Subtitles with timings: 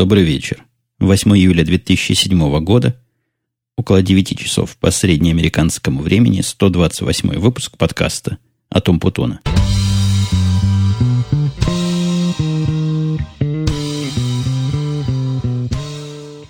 [0.00, 0.64] добрый вечер.
[1.00, 2.98] 8 июля 2007 года,
[3.76, 8.38] около 9 часов по среднеамериканскому времени, 128 выпуск подкаста
[8.70, 9.40] о Том Путона.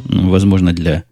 [0.05, 1.03] Ну, возможно, для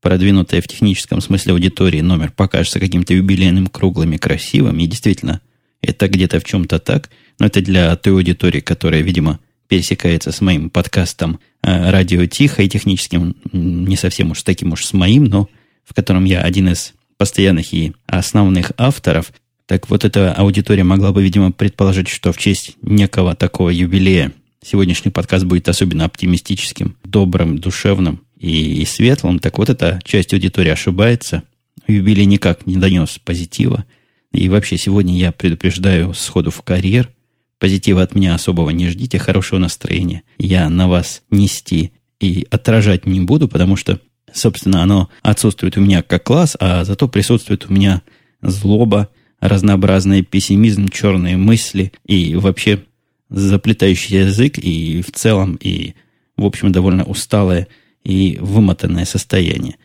[0.00, 4.78] продвинутой в техническом смысле аудитории номер покажется каким-то юбилейным, круглым и красивым.
[4.78, 5.40] И действительно,
[5.82, 7.10] это где-то в чем-то так.
[7.40, 12.68] Но это для той аудитории, которая, видимо, пересекается с моим подкастом э, «Радио Тихо» и
[12.68, 15.48] техническим, не совсем уж таким уж с моим, но
[15.84, 19.32] в котором я один из постоянных и основных авторов.
[19.66, 24.32] Так вот, эта аудитория могла бы, видимо, предположить, что в честь некого такого юбилея
[24.64, 29.38] сегодняшний подкаст будет особенно оптимистическим, добрым, душевным и, и светлым.
[29.38, 31.42] Так вот, эта часть аудитории ошибается.
[31.86, 33.84] Юбилей никак не донес позитива.
[34.32, 37.10] И вообще, сегодня я предупреждаю сходу в карьер–
[37.58, 40.22] Позитива от меня особого не ждите, хорошего настроения.
[40.38, 44.00] Я на вас нести и отражать не буду, потому что,
[44.32, 48.02] собственно, оно отсутствует у меня как класс, а зато присутствует у меня
[48.42, 49.08] злоба,
[49.40, 52.84] разнообразный пессимизм, черные мысли и вообще
[53.28, 55.94] заплетающий язык и в целом, и
[56.36, 57.68] в общем довольно усталое
[58.04, 59.76] и вымотанное состояние.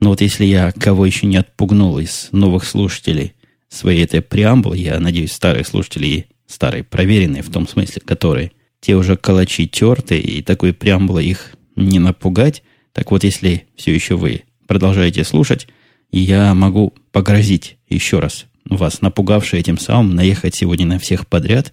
[0.00, 3.34] Но вот если я кого еще не отпугнул из новых слушателей
[3.68, 9.16] своей этой преамбулы, я надеюсь, старые слушатели старые, проверенные в том смысле, которые те уже
[9.16, 12.62] калачи терты, и такой преамбулы их не напугать.
[12.92, 15.68] Так вот, если все еще вы продолжаете слушать,
[16.10, 21.72] я могу погрозить еще раз вас, напугавшие этим самым, наехать сегодня на всех подряд.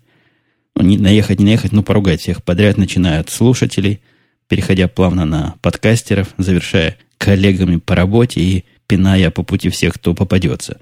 [0.76, 4.02] Ну, не наехать, не наехать, но поругать всех подряд, начиная от слушателей,
[4.48, 10.80] переходя плавно на подкастеров, завершая коллегами по работе и пиная по пути всех, кто попадется.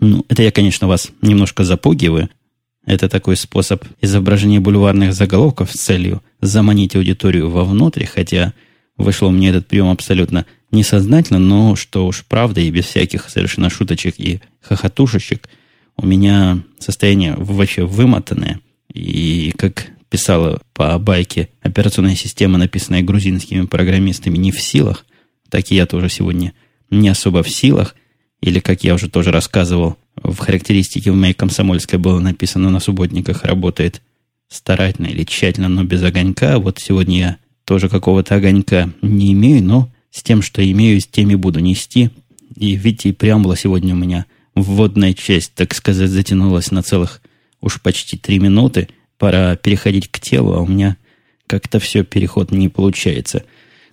[0.00, 2.28] Ну, это я, конечно, вас немножко запугиваю,
[2.86, 8.54] это такой способ изображения бульварных заголовков с целью заманить аудиторию вовнутрь, хотя
[8.96, 14.14] вышло мне этот прием абсолютно несознательно, но что уж правда и без всяких совершенно шуточек
[14.18, 15.48] и хохотушечек,
[15.96, 18.60] у меня состояние вообще вымотанное.
[18.92, 25.04] И как писала по байке операционная система, написанная грузинскими программистами, не в силах,
[25.48, 26.52] так и я тоже сегодня
[26.90, 27.94] не особо в силах.
[28.40, 33.44] Или, как я уже тоже рассказывал, в характеристике в моей комсомольской было написано, на субботниках
[33.44, 34.02] работает
[34.48, 36.58] старательно или тщательно, но без огонька.
[36.58, 41.34] Вот сегодня я тоже какого-то огонька не имею, но с тем, что имею, с теми
[41.34, 42.10] буду нести.
[42.56, 47.22] И видите, преамбула сегодня у меня вводная часть, так сказать, затянулась на целых
[47.60, 48.88] уж почти три минуты.
[49.18, 50.96] Пора переходить к телу, а у меня
[51.46, 53.44] как-то все, переход не получается.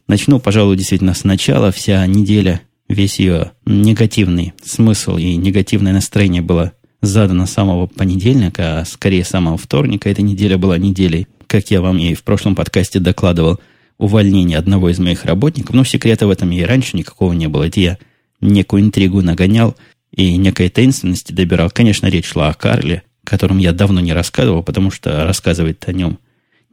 [0.07, 1.71] Начну, пожалуй, действительно сначала.
[1.71, 8.85] Вся неделя весь ее негативный смысл и негативное настроение было задано с самого понедельника, а
[8.85, 10.09] скорее самого вторника.
[10.09, 13.59] Эта неделя была неделей, как я вам и в прошлом подкасте докладывал,
[13.97, 15.75] увольнение одного из моих работников.
[15.75, 17.63] Но секрета в этом и раньше никакого не было.
[17.63, 17.97] Это я
[18.41, 19.75] некую интригу нагонял
[20.11, 21.69] и некой таинственности добирал.
[21.71, 26.19] Конечно, речь шла о Карле, котором я давно не рассказывал, потому что рассказывать о нем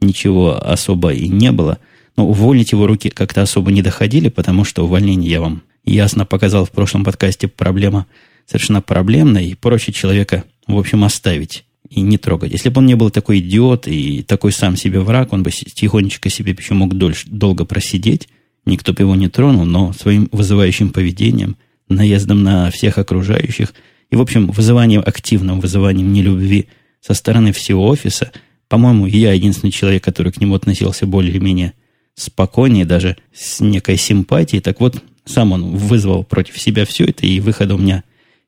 [0.01, 1.79] ничего особо и не было.
[2.15, 5.63] Но уволить его руки как-то особо не доходили, потому что увольнение я вам
[5.93, 8.07] ясно показал в прошлом подкасте, проблема
[8.45, 12.51] совершенно проблемная, и проще человека, в общем, оставить и не трогать.
[12.51, 16.29] Если бы он не был такой идиот и такой сам себе враг, он бы тихонечко
[16.29, 18.27] себе еще мог дольше, долго просидеть,
[18.65, 21.57] никто бы его не тронул, но своим вызывающим поведением,
[21.87, 23.73] наездом на всех окружающих
[24.09, 26.67] и, в общем, вызыванием, активным вызыванием нелюбви
[27.01, 28.31] со стороны всего офиса,
[28.67, 31.73] по-моему, я единственный человек, который к нему относился более-менее
[32.15, 34.61] спокойнее, даже с некой симпатией.
[34.61, 38.03] Так вот, сам он вызвал против себя все это, и выхода у меня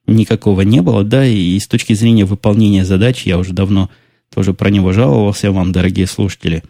[0.06, 3.90] никакого не было, да, и с точки зрения выполнения задач я уже давно
[4.34, 6.62] тоже про него жаловался вам, дорогие слушатели.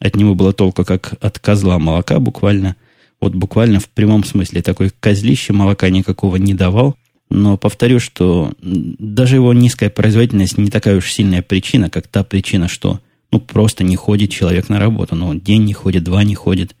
[0.00, 2.76] От него было толку, как от козла молока буквально.
[3.20, 6.96] Вот буквально в прямом смысле такой козлище молока никакого не давал.
[7.30, 12.68] Но повторю, что даже его низкая производительность не такая уж сильная причина, как та причина,
[12.68, 13.00] что
[13.32, 15.16] ну, просто не ходит человек на работу.
[15.16, 16.76] Ну, день не ходит, два не ходит.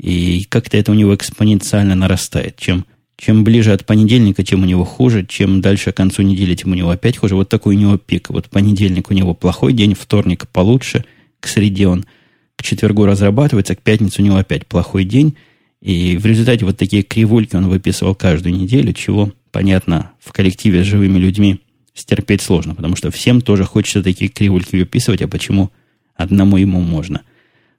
[0.00, 2.56] И как-то это у него экспоненциально нарастает.
[2.56, 2.86] Чем,
[3.16, 5.26] чем ближе от понедельника, тем у него хуже.
[5.28, 7.34] Чем дальше к концу недели, тем у него опять хуже.
[7.34, 8.30] Вот такой у него пик.
[8.30, 11.04] Вот понедельник у него плохой день, вторник получше,
[11.40, 12.04] к среде он
[12.56, 15.36] к четвергу разрабатывается, к пятнице у него опять плохой день.
[15.80, 20.86] И в результате вот такие кривульки он выписывал каждую неделю, чего, понятно, в коллективе с
[20.86, 21.60] живыми людьми
[21.94, 25.70] стерпеть сложно, потому что всем тоже хочется такие кривульки выписывать, а почему
[26.16, 27.22] одному ему можно–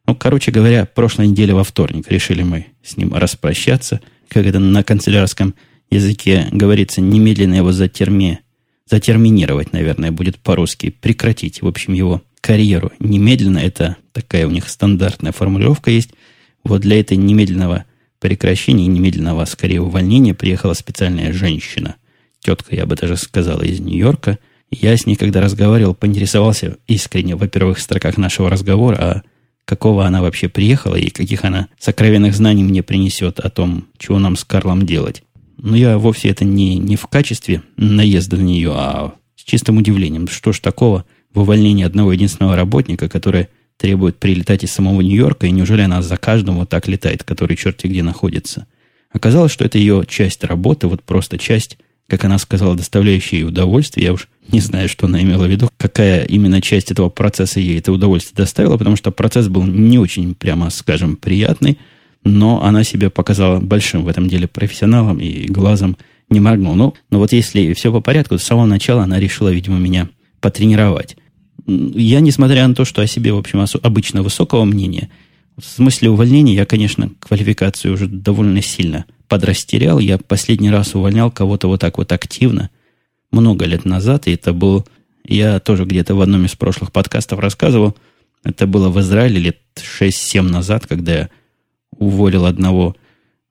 [0.10, 4.02] ну, короче говоря, прошлой неделе во вторник решили мы с ним распрощаться.
[4.28, 5.54] Как это на канцелярском
[5.92, 8.40] языке говорится, немедленно его затерми,
[8.90, 12.92] затерминировать, наверное, будет по-русски, прекратить, в общем, его карьеру.
[12.98, 16.10] Немедленно, это такая у них стандартная формулировка есть.
[16.64, 17.86] Вот для этой немедленного
[18.20, 21.98] прекращения, немедленного, скорее, увольнения приехала специальная женщина.
[22.40, 24.40] Тетка, я бы даже сказала, из Нью-Йорка.
[24.72, 29.22] Я с ней, когда разговаривал, поинтересовался искренне во первых строках нашего разговора, а
[29.69, 34.36] какого она вообще приехала и каких она сокровенных знаний мне принесет о том, чего нам
[34.36, 35.21] с Карлом делать.
[35.57, 40.27] Но я вовсе это не, не в качестве наезда на нее, а с чистым удивлением.
[40.27, 41.06] Что ж такого
[41.36, 46.18] в увольнении одного единственного работника, который требует прилетать из самого Нью-Йорка, и неужели она за
[46.18, 48.66] каждым вот так летает, который черти где находится?
[49.12, 51.77] Оказалось, что это ее часть работы, вот просто часть,
[52.10, 54.08] как она сказала, доставляющая ей удовольствие.
[54.08, 57.80] Я уж не знаю, что она имела в виду, какая именно часть этого процесса ей
[57.80, 61.78] это удовольствие доставила, потому что процесс был не очень, прямо скажем, приятный,
[62.24, 65.98] но она себя показала большим в этом деле профессионалом и глазом
[66.30, 66.76] не моргнул.
[66.76, 70.10] Ну, но вот если все по порядку, с самого начала она решила, видимо, меня
[70.42, 71.16] потренировать
[71.70, 75.10] я, несмотря на то, что о себе, в общем, обычно высокого мнения,
[75.58, 80.00] в смысле увольнения я, конечно, квалификацию уже довольно сильно подрастерял.
[80.00, 82.70] Я последний раз увольнял кого-то вот так вот активно
[83.31, 84.86] много лет назад, и это был...
[85.24, 87.96] Я тоже где-то в одном из прошлых подкастов рассказывал,
[88.44, 91.30] это было в Израиле лет 6-7 назад, когда я
[91.92, 92.96] уволил одного,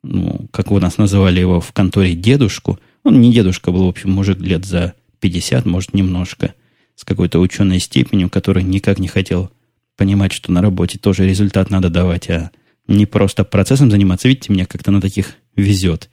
[0.03, 2.81] ну, как у нас называли его в конторе, дедушку.
[3.05, 6.55] Он не дедушка был, в общем, мужик лет за 50, может, немножко–
[6.99, 9.53] с какой-то ученой степенью, который никак не хотел
[9.97, 12.51] понимать, что на работе тоже результат надо давать, а
[12.89, 14.27] не просто процессом заниматься.
[14.27, 16.11] Видите, мне как-то на таких везет.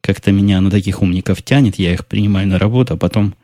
[0.00, 3.34] Как-то меня на таких умников тянет, я их принимаю на работу, а потом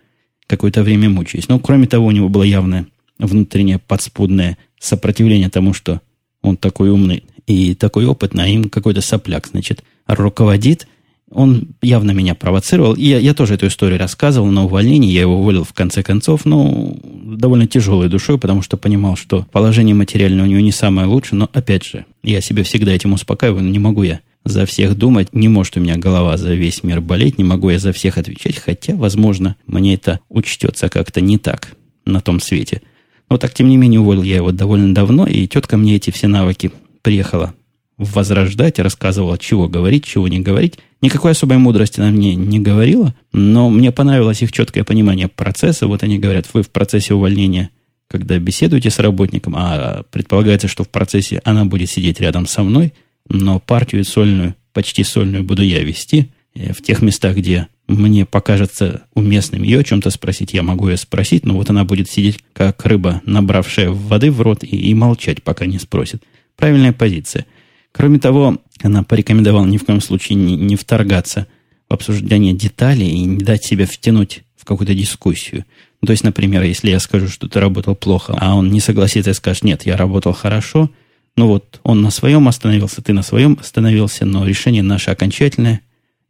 [0.46, 1.48] какое-то время мучаюсь.
[1.48, 2.86] Но, кроме того, у него было явное
[3.18, 6.00] внутреннее подспудное сопротивление тому, что
[6.40, 10.86] он такой умный и такой опытный, а им какой-то сопляк, значит, руководит–
[11.34, 12.94] он явно меня провоцировал.
[12.94, 15.10] И я, я тоже эту историю рассказывал на увольнении.
[15.10, 19.94] Я его уволил в конце концов, ну, довольно тяжелой душой, потому что понимал, что положение
[19.94, 21.38] материальное у него не самое лучшее.
[21.38, 23.62] Но, опять же, я себя всегда этим успокаиваю.
[23.62, 25.28] Но не могу я за всех думать.
[25.32, 27.38] Не может у меня голова за весь мир болеть.
[27.38, 28.58] Не могу я за всех отвечать.
[28.58, 32.82] Хотя, возможно, мне это учтется как-то не так на том свете.
[33.30, 35.26] Но так, тем не менее, уволил я его довольно давно.
[35.26, 36.72] И тетка мне эти все навыки
[37.02, 37.54] приехала
[37.98, 40.78] возрождать, рассказывала, чего говорить, чего не говорить.
[41.00, 45.86] Никакой особой мудрости она мне не говорила, но мне понравилось их четкое понимание процесса.
[45.86, 47.70] Вот они говорят, вы в процессе увольнения,
[48.08, 52.92] когда беседуете с работником, а предполагается, что в процессе она будет сидеть рядом со мной,
[53.32, 56.30] но партию сольную, почти сольную буду я вести.
[56.54, 60.96] Э, в тех местах, где мне покажется уместным ее о чем-то спросить, я могу ее
[60.96, 65.42] спросить, но вот она будет сидеть, как рыба, набравшая воды в рот, и, и молчать,
[65.42, 66.22] пока не спросит.
[66.56, 67.46] Правильная позиция–
[67.92, 71.46] Кроме того, она порекомендовала ни в коем случае не, не вторгаться
[71.88, 75.66] в обсуждение деталей и не дать себя втянуть в какую-то дискуссию.
[76.00, 79.30] Ну, то есть, например, если я скажу, что ты работал плохо, а он не согласится
[79.30, 80.90] и скажет, нет, я работал хорошо,
[81.36, 85.80] ну вот он на своем остановился, ты на своем остановился, но решение наше окончательное,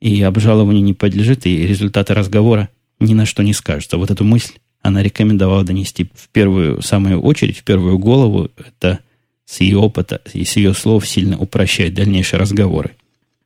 [0.01, 2.69] и обжалованию не подлежит, и результаты разговора
[2.99, 3.99] ни на что не скажутся.
[3.99, 8.51] Вот эту мысль она рекомендовала донести в первую, самую очередь, в первую голову.
[8.57, 9.01] Это
[9.45, 12.93] с ее опыта и с ее слов сильно упрощает дальнейшие разговоры.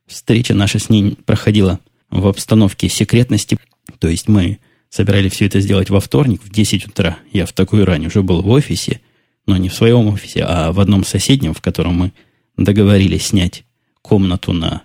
[0.07, 3.57] Встреча наша с ней проходила в обстановке секретности,
[3.99, 4.59] то есть мы
[4.89, 7.17] собирались все это сделать во вторник в 10 утра.
[7.33, 9.01] Я в такую рань уже был в офисе,
[9.47, 12.11] но не в своем офисе, а в одном соседнем, в котором мы
[12.57, 13.63] договорились снять
[14.01, 14.83] комнату на...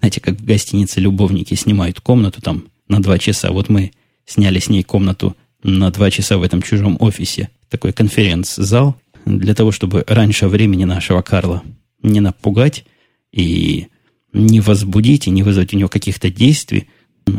[0.00, 3.50] Знаете, как в гостинице любовники снимают комнату там на два часа.
[3.50, 3.92] Вот мы
[4.26, 7.50] сняли с ней комнату на два часа в этом чужом офисе.
[7.68, 8.96] Такой конференц-зал,
[9.26, 11.62] для того, чтобы раньше времени нашего Карла
[12.02, 12.84] не напугать
[13.32, 13.88] и
[14.32, 16.88] не возбудить, и не вызвать у него каких-то действий,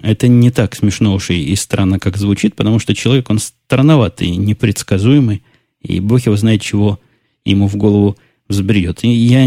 [0.03, 5.43] это не так смешно уж и, странно, как звучит, потому что человек, он странноватый, непредсказуемый,
[5.81, 6.99] и Бог его знает, чего
[7.45, 8.17] ему в голову
[8.47, 9.03] взбредет.
[9.03, 9.43] И я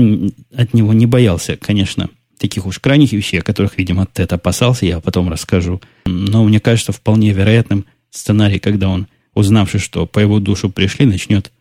[0.54, 2.08] от него не боялся, конечно,
[2.38, 5.80] таких уж крайних вещей, о которых, видимо, Тед опасался, я потом расскажу.
[6.06, 11.52] Но мне кажется вполне вероятным сценарий, когда он, узнавший, что по его душу пришли, начнет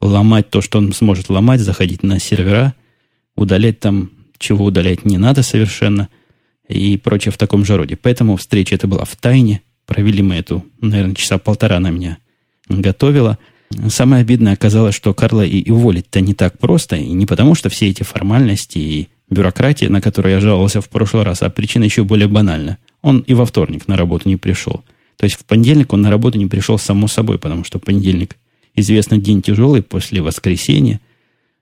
[0.00, 2.74] ломать то, что он сможет ломать, заходить на сервера,
[3.36, 6.08] удалять там, чего удалять не надо совершенно,
[6.68, 7.96] и прочее в таком же роде.
[7.96, 9.62] Поэтому встреча это была в тайне.
[9.86, 12.18] Провели мы эту, наверное, часа полтора на меня
[12.68, 13.38] готовила.
[13.88, 17.88] Самое обидное оказалось, что Карла и, уволить-то не так просто, и не потому, что все
[17.88, 22.26] эти формальности и бюрократия, на которую я жаловался в прошлый раз, а причина еще более
[22.26, 22.78] банальна.
[23.00, 24.82] Он и во вторник на работу не пришел.
[25.16, 28.36] То есть в понедельник он на работу не пришел само собой, потому что понедельник
[28.74, 31.00] известно день тяжелый после воскресенья.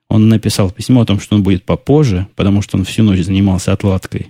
[0.08, 3.72] Он написал письмо о том, что он будет попозже, потому что он всю ночь занимался
[3.72, 4.28] отладкой.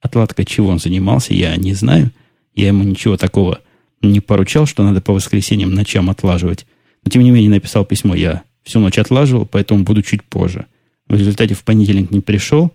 [0.00, 2.10] Отладкой чего он занимался, я не знаю.
[2.54, 3.60] Я ему ничего такого
[4.02, 6.66] не поручал, что надо по воскресеньям ночам отлаживать.
[7.04, 8.14] Но, тем не менее, написал письмо.
[8.14, 10.66] Я всю ночь отлаживал, поэтому буду чуть позже.
[11.08, 12.72] В результате в понедельник не пришел,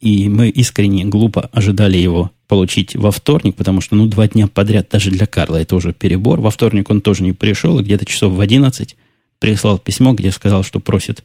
[0.00, 4.88] и мы искренне глупо ожидали его получить во вторник, потому что, ну, два дня подряд
[4.90, 6.40] даже для Карла это уже перебор.
[6.40, 8.96] Во вторник он тоже не пришел, и где-то часов в 11
[9.38, 11.24] прислал письмо, где сказал, что просит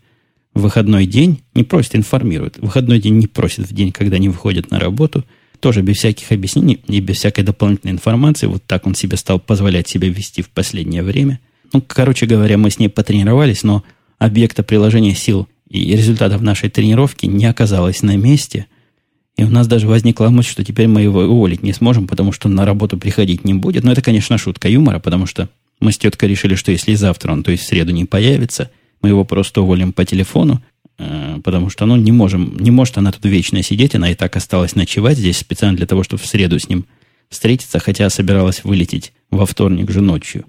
[0.54, 2.58] выходной день, не просит, информирует.
[2.58, 5.24] Выходной день не просит в день, когда не выходит на работу,
[5.60, 8.48] тоже без всяких объяснений и без всякой дополнительной информации.
[8.48, 11.39] Вот так он себе стал позволять себе вести в последнее время.
[11.74, 13.83] Ну, короче говоря, мы с ней потренировались, но
[14.17, 18.67] объекта приложения сил и результатов нашей тренировки не оказалось на месте.
[19.36, 22.50] И у нас даже возникла мысль, что теперь мы его уволить не сможем, потому что
[22.50, 23.83] на работу приходить не будет.
[23.83, 27.43] Но это, конечно, шутка юмора, потому что мы с теткой решили, что если завтра он,
[27.43, 28.71] то есть в среду, не появится,
[29.01, 30.63] мы его просто уволим по телефону,
[30.97, 34.36] э, потому что ну, не, можем, не может она тут вечно сидеть, она и так
[34.36, 36.86] осталась ночевать здесь специально для того, чтобы в среду с ним
[37.29, 40.45] встретиться, хотя собиралась вылететь во вторник же ночью.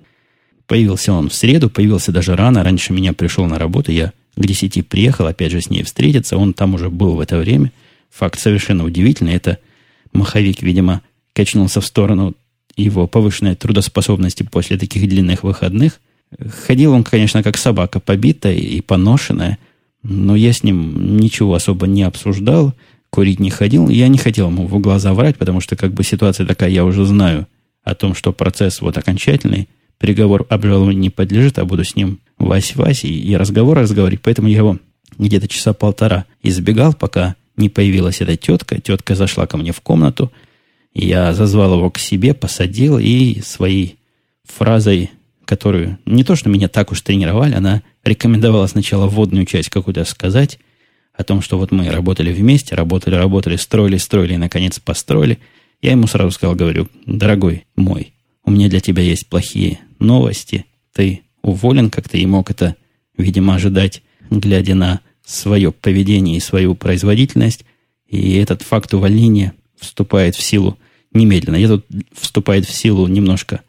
[0.69, 4.83] Появился он в среду, появился даже рано, раньше меня пришел на работу, я к десяти
[4.83, 6.37] приехал, опять же, с ней встретиться.
[6.37, 7.73] Он там уже был в это время.
[8.11, 9.33] Факт совершенно удивительный.
[9.33, 9.59] Это
[10.13, 11.01] маховик, видимо,
[11.33, 12.35] качнулся в сторону
[12.77, 16.01] его повышенной трудоспособности после таких длинных выходных.
[16.67, 19.59] Ходил он, конечно, как собака побитая и поношенная,
[20.03, 22.75] но я с ним ничего особо не обсуждал,
[23.09, 23.89] курить не ходил.
[23.89, 27.07] Я не хотел ему в глаза врать, потому что как бы ситуация такая, я уже
[27.07, 27.49] знаю
[27.83, 29.67] о том, что процесс вот окончательный,
[29.99, 34.23] приговор обжалованию не подлежит, а буду с ним Вась-Вась и, и разговор разговаривать.
[34.23, 34.79] Поэтому я его
[35.19, 38.81] где-то часа полтора избегал, пока не появилась эта тетка.
[38.81, 40.33] Тетка зашла ко мне в комнату.
[40.95, 43.99] Я зазвал его к себе, посадил и своей
[44.45, 45.11] фразой,
[45.45, 50.59] которую не то, что меня так уж тренировали, она рекомендовала сначала вводную часть какую-то сказать,
[51.19, 55.39] о том, что вот мы работали вместе, работали, работали, строили, строили и, наконец, построили.
[55.83, 58.15] Я ему сразу сказал, говорю, дорогой мой,
[58.45, 60.67] у меня для тебя есть плохие новости.
[60.93, 62.77] Ты уволен, как ты и мог это,
[63.17, 67.65] видимо, ожидать, глядя на свое поведение и свою производительность.
[68.07, 70.79] И этот факт увольнения вступает в силу
[71.13, 71.57] немедленно.
[71.57, 73.63] Я тут вступает в силу немножко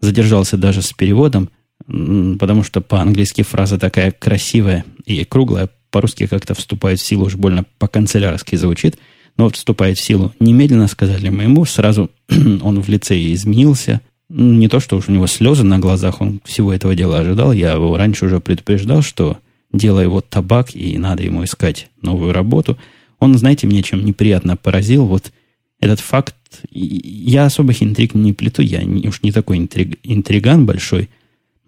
[0.00, 1.50] задержался даже с переводом,
[1.86, 7.64] потому что по-английски фраза такая красивая и круглая, по-русски как-то вступает в силу, уж больно
[7.78, 8.98] по-канцелярски звучит,
[9.36, 14.68] но вот вступает в силу немедленно, сказали мы ему, сразу он в лице изменился, не
[14.68, 17.52] то, что уж у него слезы на глазах, он всего этого дела ожидал.
[17.52, 19.38] Я его раньше уже предупреждал, что
[19.72, 22.76] дело его табак, и надо ему искать новую работу.
[23.18, 25.06] Он, знаете, мне чем неприятно поразил.
[25.06, 25.32] Вот
[25.80, 26.34] этот факт,
[26.70, 31.08] я особых интриг не плету, я уж не такой интриг, интриган большой,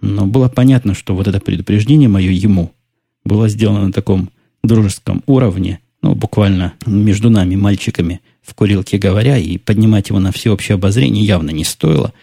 [0.00, 2.72] но было понятно, что вот это предупреждение мое ему
[3.24, 4.30] было сделано на таком
[4.62, 10.74] дружеском уровне, ну, буквально между нами, мальчиками, в курилке говоря, и поднимать его на всеобщее
[10.74, 12.12] обозрение явно не стоило–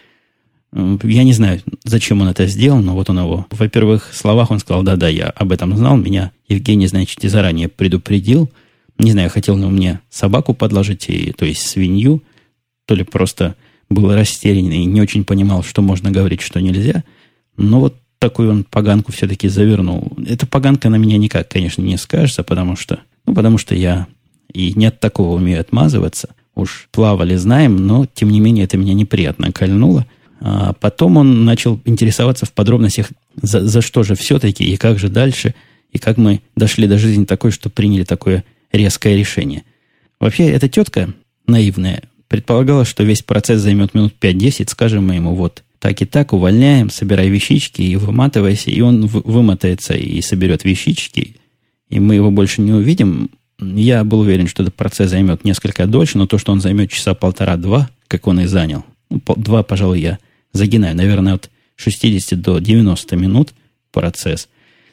[1.02, 3.46] я не знаю, зачем он это сделал, но вот он его.
[3.50, 5.96] В первых словах он сказал, да-да, я об этом знал.
[5.96, 8.50] Меня Евгений, значит, и заранее предупредил.
[8.98, 12.22] Не знаю, хотел ли мне собаку подложить, и, то есть свинью,
[12.86, 13.56] то ли просто
[13.88, 17.04] был растерян и не очень понимал, что можно говорить, что нельзя.
[17.56, 20.12] Но вот такую он поганку все-таки завернул.
[20.26, 24.06] Эта поганка на меня никак, конечно, не скажется, потому что, ну, потому что я
[24.52, 26.30] и не от такого умею отмазываться.
[26.54, 30.06] Уж плавали, знаем, но, тем не менее, это меня неприятно кольнуло.
[30.40, 35.08] А потом он начал интересоваться в подробностях, за, за что же все-таки и как же
[35.08, 35.54] дальше,
[35.92, 39.62] и как мы дошли до жизни такой, что приняли такое резкое решение.
[40.20, 41.12] Вообще, эта тетка
[41.46, 46.32] наивная предполагала, что весь процесс займет минут 5-10, скажем мы ему, вот, так и так,
[46.32, 51.36] увольняем, собирай вещички и выматывайся, и он вымотается и соберет вещички,
[51.88, 53.30] и мы его больше не увидим.
[53.58, 57.14] Я был уверен, что этот процесс займет несколько дольше, но то, что он займет часа
[57.14, 60.18] полтора-два, как он и занял, ну, два, пожалуй, я
[60.56, 63.52] загинаю, наверное, от 60 до 90 минут
[63.92, 64.48] процесс.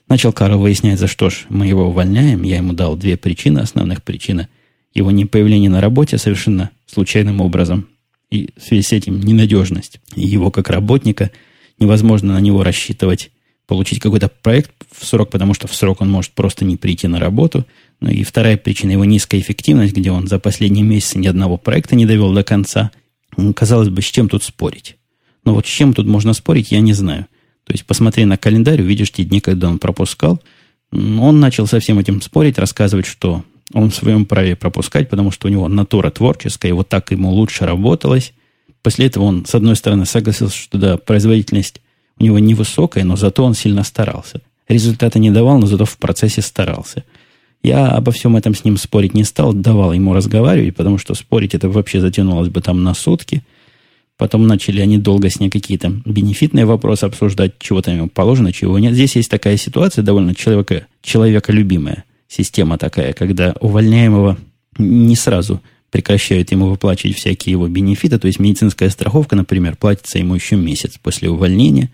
[0.08, 2.44] Начал Карл выяснять, за что ж мы его увольняем.
[2.44, 4.48] Я ему дал две причины, основных причины.
[4.94, 7.88] Его непоявление на работе совершенно случайным образом.
[8.30, 11.32] И в связи с этим ненадежность его как работника.
[11.80, 13.32] Невозможно на него рассчитывать
[13.66, 17.20] получить какой-то проект в срок, потому что в срок он может просто не прийти на
[17.20, 17.66] работу.
[18.02, 21.96] Ну и вторая причина его низкая эффективность, где он за последние месяцы ни одного проекта
[21.96, 22.92] не довел до конца.
[23.56, 24.98] Казалось бы, с чем тут спорить?
[25.46, 27.28] Но вот с чем тут можно спорить, я не знаю.
[27.66, 30.42] То есть, посмотри на календарь, увидишь те дни, когда он пропускал.
[30.92, 35.48] Он начал со всем этим спорить, рассказывать, что он в своем праве пропускать, потому что
[35.48, 38.34] у него натура творческая, и вот так ему лучше работалось.
[38.82, 41.82] После этого он, с одной стороны, согласился, что да, производительность
[42.20, 44.42] у него невысокая, но зато он сильно старался.
[44.68, 47.04] Результата не давал, но зато в процессе старался.
[47.64, 51.56] Я обо всем этом с ним спорить не стал, давал ему разговаривать, потому что спорить
[51.56, 53.42] это вообще затянулось бы там на сутки–
[54.18, 58.78] Потом начали они долго с ней какие-то бенефитные вопросы обсуждать, чего там ему положено, чего
[58.78, 58.94] нет.
[58.94, 64.38] Здесь есть такая ситуация довольно человека, человеколюбимая система такая, когда увольняемого
[64.78, 70.34] не сразу прекращают ему выплачивать всякие его бенефиты, то есть медицинская страховка, например, платится ему
[70.34, 71.92] еще месяц после увольнения,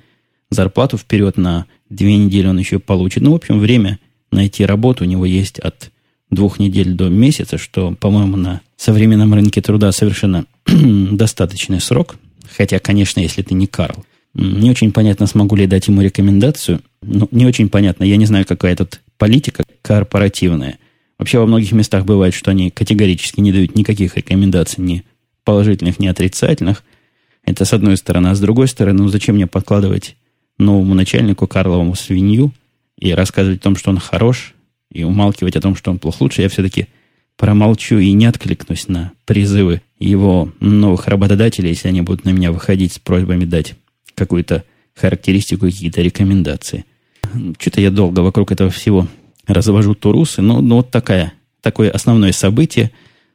[0.50, 3.24] зарплату вперед на две недели он еще получит.
[3.24, 4.00] Ну, в общем, время
[4.32, 5.92] найти работу у него есть от
[6.30, 12.16] двух недель до месяца, что, по-моему, на современном рынке труда совершенно достаточный срок.
[12.58, 14.06] Хотя, конечно, если ты не Карл.
[14.34, 16.82] Не очень понятно, смогу ли дать ему рекомендацию.
[17.02, 18.04] Ну, не очень понятно.
[18.04, 20.78] Я не знаю, какая тут политика корпоративная–
[21.20, 25.04] Вообще во многих местах бывает, что они категорически не дают никаких рекомендаций, ни
[25.44, 26.84] положительных, ни отрицательных.
[27.44, 28.30] Это с одной стороны.
[28.30, 30.16] А с другой стороны, ну зачем мне подкладывать
[30.58, 32.54] новому начальнику Карловому свинью
[32.98, 34.56] и рассказывать о том, что он хорош,
[34.92, 36.88] и умалкивать о том, что он плохо лучше, я все-таки
[37.38, 42.94] промолчу и не откликнусь на призывы его новых работодателей, если они будут на меня выходить
[42.94, 43.76] с просьбами дать
[44.16, 44.66] какую-то
[44.96, 46.86] характеристику, какие-то рекомендации.
[47.60, 49.08] Что-то я долго вокруг этого всего
[49.48, 50.42] развожу турусы.
[50.42, 52.92] Но, но вот такая, такое основное событие,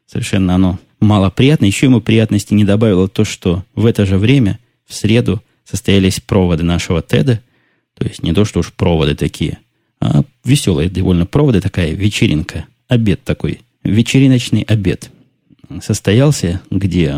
[0.07, 1.65] совершенно оно малоприятно.
[1.65, 6.63] Еще ему приятности не добавило то, что в это же время, в среду, состоялись проводы
[6.63, 7.39] нашего TED.
[7.95, 9.59] То есть не то, что уж проводы такие,
[10.01, 15.11] а веселые довольно проводы, такая вечеринка, обед такой, вечериночный обед
[15.83, 17.17] состоялся, где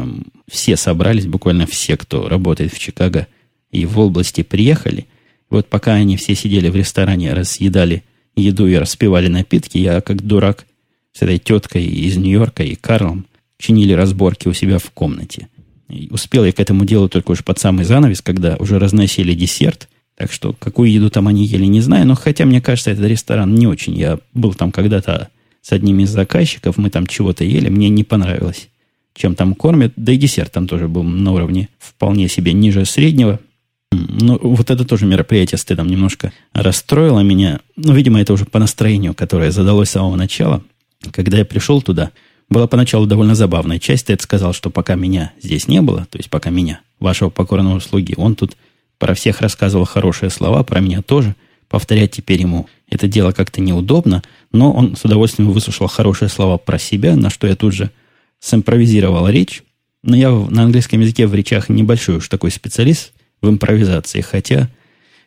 [0.49, 3.26] все собрались, буквально все, кто работает в Чикаго
[3.71, 5.06] и в области, приехали.
[5.50, 8.04] Вот пока они все сидели в ресторане, разъедали
[8.37, 10.66] еду и распивали напитки, я, как дурак,
[11.12, 13.26] с этой теткой из Нью-Йорка и Карлом
[13.59, 15.49] чинили разборки у себя в комнате.
[15.88, 19.88] И успел я к этому делу только уж под самый занавес, когда уже разносили десерт.
[20.16, 22.06] Так что какую еду там они ели, не знаю.
[22.06, 23.94] Но хотя, мне кажется, этот ресторан не очень.
[23.94, 25.28] Я был там когда-то
[25.61, 28.68] с одним из заказчиков, мы там чего-то ели, мне не понравилось,
[29.14, 29.92] чем там кормят.
[29.96, 33.40] Да и десерт там тоже был на уровне вполне себе ниже среднего.
[33.92, 37.61] Ну, вот это тоже мероприятие с стыдом немножко расстроило меня.
[37.76, 40.62] Ну, видимо, это уже по настроению, которое задалось с самого начала.
[41.12, 42.11] Когда я пришел туда,
[42.49, 44.06] была поначалу довольно забавная часть.
[44.06, 48.14] Тед сказал, что пока меня здесь не было, то есть пока меня, вашего покорного слуги,
[48.16, 48.57] он тут
[48.98, 51.35] про всех рассказывал хорошие слова, про меня тоже.
[51.68, 56.78] Повторять теперь ему это дело как-то неудобно, но он с удовольствием выслушал хорошие слова про
[56.78, 57.90] себя, на что я тут же
[58.38, 59.62] симпровизировал речь.
[60.02, 64.20] Но я на английском языке в речах небольшой уж такой специалист, в импровизации.
[64.20, 64.68] Хотя,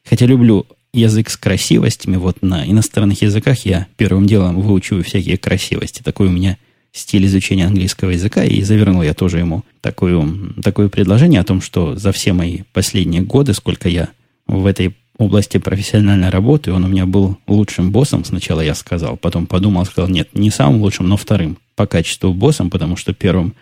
[0.03, 2.17] хотя люблю язык с красивостями.
[2.17, 6.01] Вот на иностранных языках я первым делом выучиваю всякие красивости.
[6.01, 6.58] Такой у меня
[6.91, 8.43] стиль изучения английского языка.
[8.43, 10.25] И завернул я тоже ему такое,
[10.63, 14.10] такое предложение о том, что за все мои последние годы, сколько я
[14.47, 19.47] в этой области профессиональной работы, он у меня был лучшим боссом, сначала я сказал, потом
[19.47, 23.54] подумал, сказал, нет, не самым лучшим, но вторым по качеству боссом, потому что первым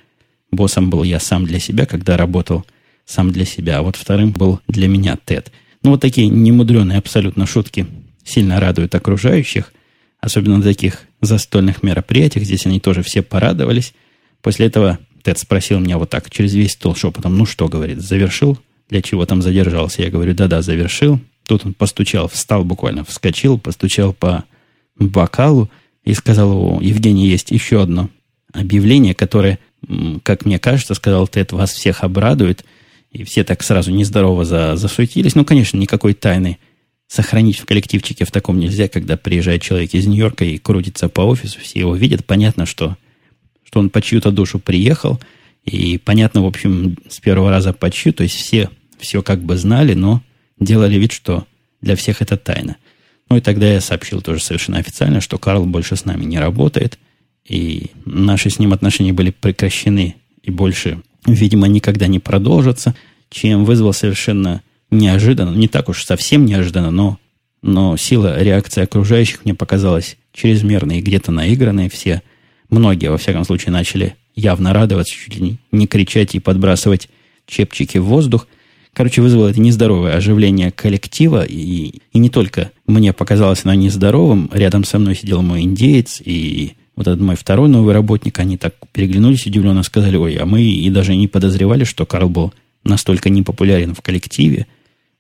[0.52, 2.66] боссом был я сам для себя, когда работал–
[3.08, 5.52] сам для себя, а вот вторым был для меня Тед.
[5.82, 7.88] Ну, вот такие немудреные абсолютно шутки
[8.24, 9.72] сильно радуют окружающих,
[10.20, 12.46] особенно на таких застольных мероприятиях.
[12.46, 13.94] Здесь они тоже все порадовались.
[14.42, 18.58] После этого Тед спросил меня вот так, через весь стол шепотом, ну что, говорит, завершил?
[18.90, 20.02] Для чего там задержался?
[20.02, 21.20] Я говорю, да-да, завершил.
[21.46, 24.46] Тут он постучал, встал буквально, вскочил, постучал по
[24.98, 25.70] бокалу
[26.04, 28.10] и сказал, о, Евгений, есть еще одно
[28.54, 29.60] объявление, которое,
[30.24, 32.66] как мне кажется, сказал Тед, вас всех обрадует–
[33.12, 35.36] и все так сразу нездорово за, засуетились.
[35.36, 36.60] Ну, конечно, никакой тайны
[37.08, 41.60] сохранить в коллективчике в таком нельзя, когда приезжает человек из Нью-Йорка и крутится по офису,
[41.60, 42.26] все его видят.
[42.26, 42.98] Понятно, что,
[43.64, 45.20] что он по чью-то душу приехал.
[45.64, 48.14] И понятно, в общем, с первого раза по чью.
[48.14, 50.22] То есть все все как бы знали, но
[50.60, 51.46] делали вид, что
[51.82, 52.78] для всех это тайна.
[53.30, 56.98] Ну и тогда я сообщил тоже совершенно официально, что Карл больше с нами не работает.
[57.46, 62.96] И наши с ним отношения были прекращены и больше видимо, никогда не продолжится,
[63.30, 64.62] чем вызвал совершенно
[64.92, 67.18] неожиданно, не так уж совсем неожиданно, но,
[67.62, 71.90] но сила реакции окружающих мне показалась чрезмерной и где-то наигранной.
[71.90, 72.22] Все,
[72.70, 77.10] многие, во всяком случае, начали явно радоваться, чуть ли не, кричать и подбрасывать
[77.46, 78.48] чепчики в воздух.
[78.94, 84.84] Короче, вызвало это нездоровое оживление коллектива, и, и не только мне показалось оно нездоровым, рядом
[84.84, 89.46] со мной сидел мой индеец, и вот этот мой второй новый работник, они так переглянулись
[89.46, 94.02] удивленно, сказали, ой, а мы и даже не подозревали, что Карл был настолько непопулярен в
[94.02, 94.66] коллективе.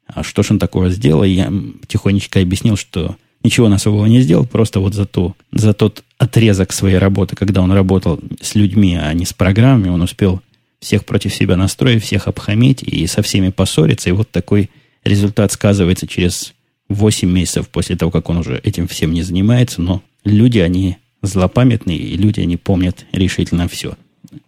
[0.07, 1.23] А что ж он такого сделал?
[1.23, 1.51] Я
[1.87, 6.73] тихонечко объяснил, что ничего он особого не сделал, просто вот за, то, за тот отрезок
[6.73, 10.41] своей работы, когда он работал с людьми, а не с программами, он успел
[10.79, 14.09] всех против себя настроить, всех обхамить и со всеми поссориться.
[14.09, 14.69] И вот такой
[15.03, 16.53] результат сказывается через
[16.89, 19.81] 8 месяцев после того, как он уже этим всем не занимается.
[19.81, 23.95] Но люди, они злопамятные, и люди, они помнят решительно все.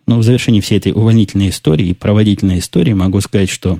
[0.06, 3.80] Но в завершении всей этой увольнительной истории и проводительной истории могу сказать, что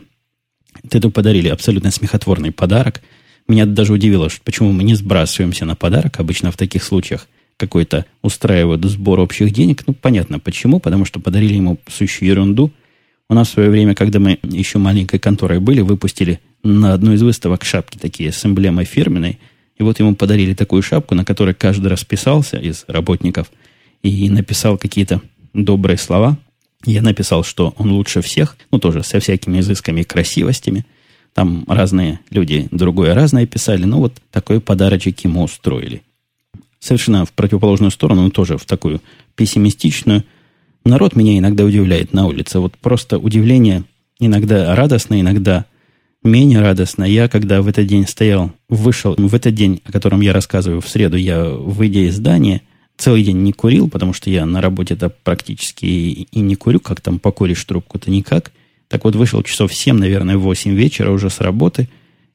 [0.90, 3.02] Теду подарили абсолютно смехотворный подарок.
[3.48, 6.20] Меня даже удивило, что почему мы не сбрасываемся на подарок.
[6.20, 7.28] Обычно в таких случаях
[7.58, 9.84] какой-то устраивают сбор общих денег.
[9.88, 10.80] Ну, понятно почему.
[10.80, 12.72] Потому что подарили ему сущую ерунду.
[13.30, 17.22] У нас в свое время, когда мы еще маленькой конторой были, выпустили на одну из
[17.22, 19.40] выставок шапки такие с эмблемой фирменной.
[19.78, 23.52] И вот ему подарили такую шапку, на которой каждый расписался из работников
[24.04, 25.22] и написал какие-то
[25.54, 26.38] добрые слова.
[26.86, 30.86] Я написал, что он лучше всех, ну, тоже со всякими изысками и красивостями.
[31.34, 36.02] Там разные люди другое разное писали, но вот такой подарочек ему устроили.
[36.80, 39.02] Совершенно в противоположную сторону, но тоже в такую
[39.36, 40.24] пессимистичную.
[40.86, 42.60] Народ меня иногда удивляет на улице.
[42.60, 43.84] Вот просто удивление
[44.20, 45.66] иногда радостно, иногда
[46.24, 47.04] менее радостно.
[47.04, 50.88] Я, когда в этот день стоял, вышел, в этот день, о котором я рассказываю, в
[50.88, 52.62] среду, я, выйдя из здания,
[53.00, 57.02] целый день не курил, потому что я на работе это практически и не курю, как
[57.02, 58.52] там покуришь трубку-то никак.
[58.90, 61.90] Так вот, вышел часов в 7, наверное, в 8 вечера уже с работы,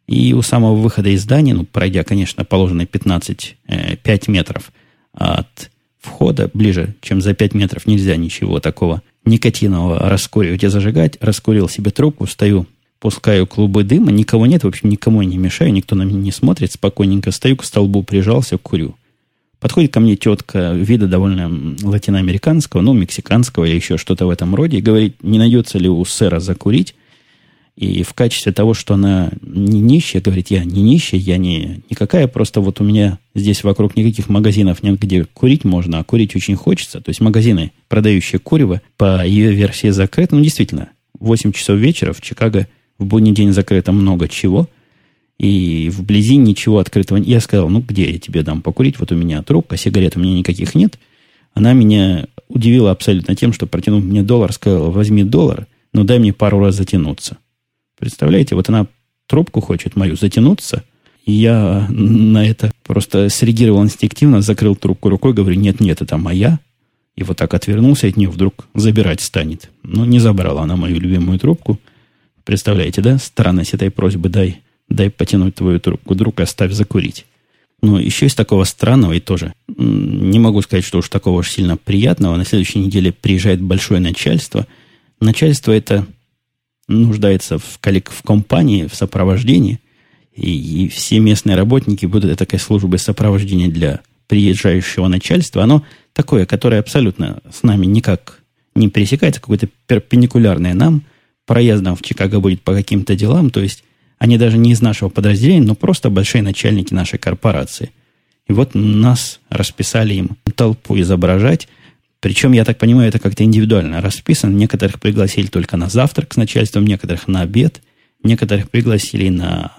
[0.07, 4.73] и у самого выхода из здания, ну, пройдя, конечно, положенные 15, э, 5 метров
[5.13, 11.17] от входа, ближе, чем за 5 метров, нельзя ничего такого никотинового раскуривать и зажигать.
[11.21, 12.67] Раскурил себе трубку, стою
[13.01, 16.73] пускаю клубы дыма, никого нет, в общем, никому не мешаю, никто на меня не смотрит,
[16.73, 18.97] спокойненько стою к столбу, прижался, курю.
[19.65, 24.77] Подходит ко мне тетка вида довольно латиноамериканского, ну, мексиканского или еще что-то в этом роде,
[24.77, 26.95] и говорит, не найдется ли у сэра закурить.
[27.75, 32.29] И в качестве того, что она не нищая, говорит, я не нищая, я не никакая,
[32.29, 36.57] просто вот у меня здесь вокруг никаких магазинов нет, где курить можно, а курить очень
[36.57, 37.01] хочется.
[37.01, 40.37] То есть магазины, продающие курево, по ее версии закрыты.
[40.37, 44.69] Ну, действительно, 8 часов вечера в Чикаго– в будний день закрыто много чего,
[45.39, 47.19] и вблизи ничего открытого.
[47.19, 48.99] Я сказал, ну где я тебе дам покурить?
[48.99, 50.99] Вот у меня трубка, сигарет у меня никаких нет.
[51.55, 56.33] Она меня удивила абсолютно тем, что протянув мне доллар, сказала, возьми доллар, но дай мне
[56.33, 57.39] пару раз затянуться.
[57.99, 58.87] Представляете, вот она
[59.27, 60.85] трубку хочет мою затянуться,
[61.25, 66.59] и я на это просто среагировал инстинктивно, закрыл трубку рукой, говорю, нет-нет, это моя.
[67.17, 69.71] И вот так отвернулся от нее, вдруг забирать станет.
[69.85, 71.81] Но не забрала она мою любимую трубку–
[72.45, 73.17] Представляете, да?
[73.19, 77.27] Странность этой просьбы дай, дай потянуть твою трубку, друг, оставь закурить.
[77.83, 81.77] Но еще из такого странного и тоже не могу сказать, что уж такого уж сильно
[81.77, 82.37] приятного.
[82.37, 84.67] На следующей неделе приезжает большое начальство.
[85.21, 86.07] Начальство это
[86.89, 89.81] нуждается в, коллег, в компании, в сопровождении.
[90.35, 95.63] И, и все местные работники будут этой службой сопровождения для приезжающего начальства.
[95.63, 98.41] Оно такое, которое абсолютно с нами никак
[98.75, 101.03] не пересекается, какое-то перпендикулярное нам–
[101.47, 103.85] проездом в Чикаго будет по каким-то делам, то есть
[104.25, 107.91] они даже не из нашего подразделения, но просто большие начальники нашей корпорации.
[108.49, 111.69] И вот нас расписали им толпу изображать.
[112.21, 114.55] Причем, я так понимаю, это как-то индивидуально расписано.
[114.55, 117.83] Некоторых пригласили только на завтрак с начальством, некоторых на обед,
[118.23, 119.73] некоторых пригласили на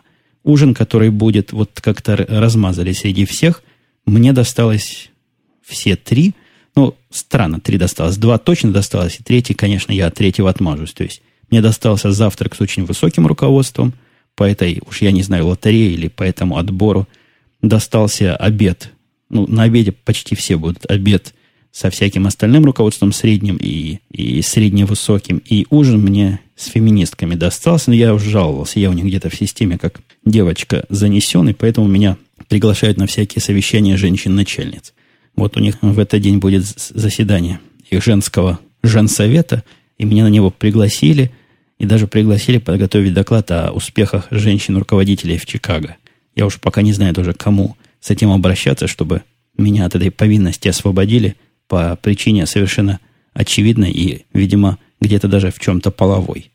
[0.43, 3.63] ужин, который будет, вот как-то размазали среди всех.
[4.05, 5.09] Мне досталось
[5.63, 6.35] все три.
[6.75, 8.17] Ну, странно, три досталось.
[8.17, 10.93] Два точно досталось, и третий, конечно, я от третьего отмажусь.
[10.93, 13.95] То есть мне достался завтрак с очень высоким руководством.
[14.35, 17.07] По этой, уж я не знаю, лотерее или по этому отбору
[17.61, 18.91] достался обед.
[19.29, 21.33] Ну, на обеде почти все будут обед
[21.71, 25.41] со всяким остальным руководством средним и, и средневысоким.
[25.45, 28.79] И ужин мне с феминистками достался, но я уже жаловался.
[28.79, 32.17] Я у них где-то в системе как девочка занесен, и поэтому меня
[32.47, 34.93] приглашают на всякие совещания женщин-начальниц.
[35.35, 39.63] Вот у них в этот день будет заседание их женского женсовета–
[39.97, 41.31] и меня на него пригласили,
[41.77, 45.97] и даже пригласили подготовить доклад о успехах женщин-руководителей в Чикаго.
[46.35, 49.23] Я уж пока не знаю даже, кому с этим обращаться, чтобы
[49.57, 51.35] меня от этой повинности освободили
[51.67, 52.99] по причине совершенно
[53.33, 56.51] очевидной и, видимо, где-то даже в чем-то половой.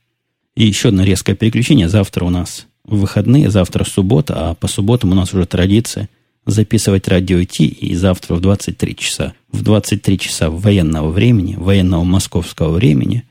[0.57, 1.89] И еще одно резкое переключение.
[1.89, 6.09] Завтра у нас выходные, завтра суббота, а по субботам у нас уже традиция
[6.47, 9.35] записывать радио Ти, и завтра в 23 часа.
[9.53, 13.25] В 23 часа военного времени, военного московского времени,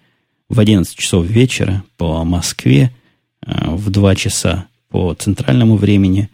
[0.49, 2.91] в 11 часов вечера по Москве,
[3.45, 6.29] э, в 2 часа по центральному времени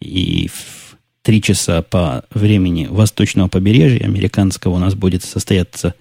[0.00, 5.94] и в 3 часа по времени восточного побережья американского у нас будет состояться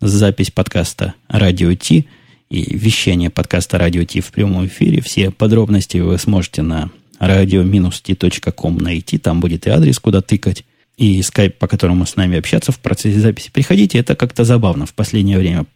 [0.00, 2.06] запись подкаста «Радио Ти»
[2.50, 5.00] и вещание подкаста «Радио Ти» в прямом эфире.
[5.00, 9.18] Все подробности вы сможете на radio-t.com найти.
[9.18, 10.64] Там будет и адрес, куда тыкать,
[10.96, 13.50] и скайп, по которому с нами общаться в процессе записи.
[13.50, 15.66] Приходите, это как-то забавно в последнее время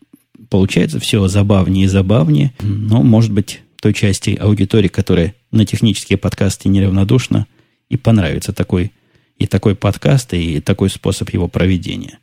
[0.54, 6.68] получается все забавнее и забавнее, но, может быть, той части аудитории, которая на технические подкасты
[6.68, 7.48] неравнодушна,
[7.88, 8.92] и понравится такой,
[9.36, 12.20] и такой подкаст, и такой способ его проведения.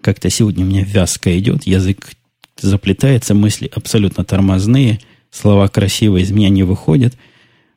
[0.00, 2.12] Как-то сегодня у меня вязко идет, язык
[2.58, 4.98] заплетается, мысли абсолютно тормозные,
[5.30, 7.12] слова красивые из меня не выходят.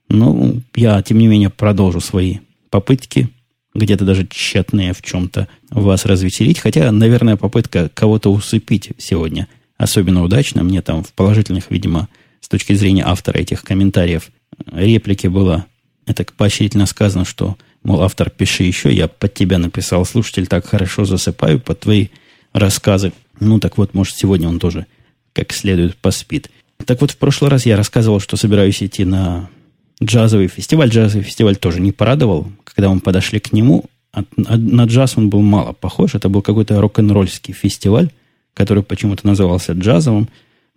[0.07, 2.37] Но я, тем не менее, продолжу свои
[2.69, 3.27] попытки
[3.75, 6.59] где-то даже тщетные в чем-то вас развеселить.
[6.59, 10.63] Хотя, наверное, попытка кого-то усыпить сегодня особенно удачно.
[10.63, 12.09] Мне там в положительных, видимо,
[12.41, 14.29] с точки зрения автора этих комментариев
[14.71, 15.65] реплики было
[16.05, 21.05] это поощрительно сказано, что, мол, автор, пиши еще, я под тебя написал, слушатель, так хорошо
[21.05, 22.07] засыпаю под твои
[22.53, 23.11] рассказы.
[23.39, 24.87] Ну, так вот, может, сегодня он тоже
[25.33, 26.49] как следует поспит.
[26.85, 29.49] Так вот, в прошлый раз я рассказывал, что собираюсь идти на
[30.01, 30.89] джазовый фестиваль.
[30.89, 32.51] Джазовый фестиваль тоже не порадовал.
[32.63, 33.85] Когда мы подошли к нему,
[34.35, 36.15] на джаз он был мало похож.
[36.15, 38.11] Это был какой-то рок-н-ролльский фестиваль,
[38.57, 40.29] который почему-то назывался джазовым.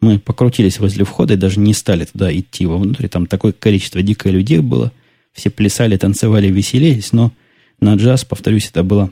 [0.02, 3.08] Мы покрутились возле входа и даже не стали туда идти вовнутрь.
[3.08, 4.92] Там такое количество дикое людей было.
[5.32, 7.12] Все плясали, танцевали, веселились.
[7.12, 7.32] Но
[7.80, 9.10] на джаз, повторюсь, это было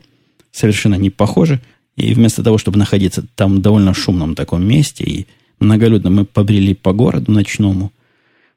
[0.52, 1.61] совершенно не похоже.
[1.96, 5.26] И вместо того, чтобы находиться там довольно шумном таком месте и
[5.61, 7.90] многолюдно, мы побрели по городу ночному.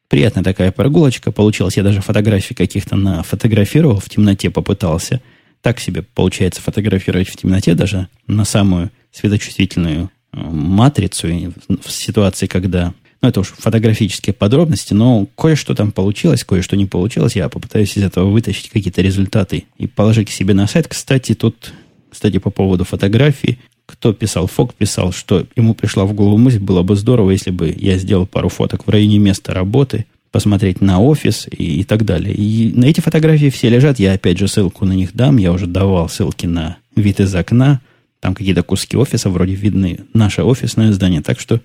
[0.10, 1.78] Приятная такая прогулочка получилась.
[1.78, 5.22] Я даже фотографии каких-то нафотографировал, в темноте попытался.
[5.62, 11.28] Так себе получается фотографировать в темноте, даже на самую светочувствительную э, матрицу
[11.68, 12.94] в ситуации, когда...
[13.22, 17.36] Ну, это уж фотографические подробности, но кое-что там получилось, кое-что не получилось.
[17.36, 20.88] Я попытаюсь из этого вытащить какие-то результаты и положить к себе на сайт.
[20.88, 21.72] Кстати, тут,
[22.10, 26.82] кстати, по поводу фотографий, кто писал, Фок писал, что ему пришла в голову мысль, было
[26.82, 31.48] бы здорово, если бы я сделал пару фоток в районе места работы, посмотреть на офис
[31.52, 32.34] и, и так далее.
[32.34, 34.00] И на эти фотографии все лежат.
[34.00, 35.38] Я опять же ссылку на них дам.
[35.38, 37.82] Я уже давал ссылки на вид из окна.
[38.22, 40.02] Там какие-то куски офиса вроде видны.
[40.14, 41.22] Наше офисное здание.
[41.22, 41.60] Так что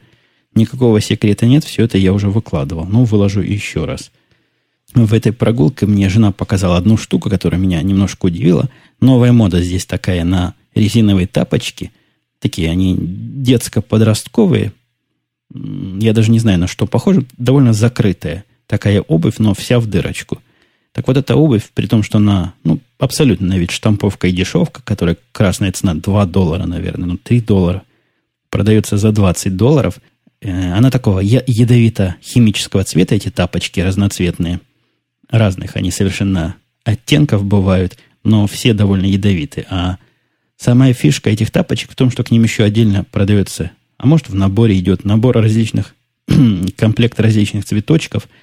[0.54, 1.62] никакого секрета нет.
[1.62, 2.86] Все это я уже выкладывал.
[2.86, 4.10] Ну, выложу еще раз.
[4.94, 8.70] В этой прогулке мне жена показала одну штуку, которая меня немножко удивила.
[9.00, 11.92] Новая мода здесь такая на резиновые тапочки.
[12.40, 14.72] Такие они детско-подростковые.
[15.52, 17.26] Я даже не знаю, на что похоже.
[17.36, 20.40] Довольно закрытая такая обувь, но вся в дырочку.
[20.96, 24.80] Так вот, эта обувь, при том, что она, ну, абсолютно на вид штамповка и дешевка,
[24.82, 27.82] которая красная цена 2 доллара, наверное, ну, 3 доллара,
[28.48, 29.98] продается за 20 долларов,
[30.40, 34.60] э, она такого ядовито-химического цвета, эти тапочки разноцветные,
[35.28, 39.66] разных, они совершенно оттенков бывают, но все довольно ядовитые.
[39.68, 39.98] А
[40.56, 44.34] самая фишка этих тапочек в том, что к ним еще отдельно продается, а может в
[44.34, 45.94] наборе идет набор различных,
[46.78, 48.28] комплект различных цветочков–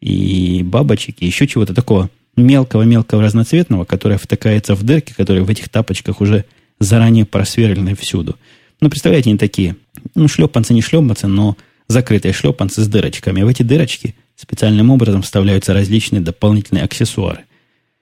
[0.00, 5.68] и бабочек, и еще чего-то такого мелкого-мелкого разноцветного, которое втыкается в дырки, которые в этих
[5.68, 6.44] тапочках уже
[6.80, 8.36] заранее просверлены всюду.
[8.80, 9.76] Ну, представляете, они такие,
[10.14, 13.42] ну, шлепанцы не шлепанцы, но закрытые шлепанцы с дырочками.
[13.42, 17.44] В эти дырочки специальным образом вставляются различные дополнительные аксессуары.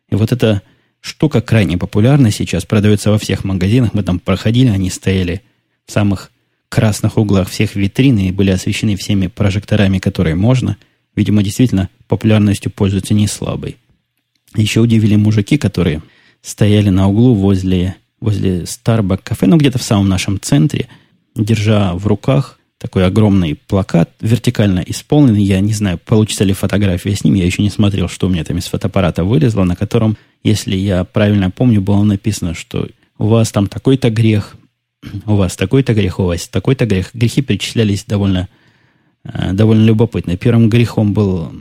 [0.08, 0.62] И вот эта
[1.00, 3.92] штука крайне популярна сейчас, продается во всех магазинах.
[3.92, 5.42] Мы там проходили, они стояли
[5.86, 6.30] в самых
[6.68, 10.78] красных углах всех витрин и были освещены всеми прожекторами, которые можно–
[11.14, 13.76] Видимо, действительно популярностью пользуется не слабой.
[14.54, 16.02] Еще удивили мужики, которые
[16.42, 20.88] стояли на углу возле, возле Starbucks кафе, ну где-то в самом нашем центре,
[21.34, 25.44] держа в руках такой огромный плакат, вертикально исполненный.
[25.44, 27.34] Я не знаю, получится ли фотография с ним.
[27.34, 31.04] Я еще не смотрел, что у меня там из фотоаппарата вылезло, на котором, если я
[31.04, 34.56] правильно помню, было написано, что у вас там такой-то грех,
[35.26, 37.10] у вас такой-то грех, у вас такой-то грех.
[37.14, 38.48] Грехи перечислялись довольно
[39.24, 40.36] довольно любопытно.
[40.36, 41.52] Первым грехом был